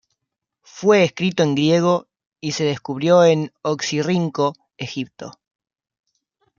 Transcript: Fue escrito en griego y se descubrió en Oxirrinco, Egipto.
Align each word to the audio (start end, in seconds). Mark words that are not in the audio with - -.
Fue 0.63 1.03
escrito 1.03 1.43
en 1.43 1.53
griego 1.53 2.07
y 2.39 2.53
se 2.53 2.63
descubrió 2.63 3.23
en 3.23 3.53
Oxirrinco, 3.61 4.55
Egipto. 4.75 5.33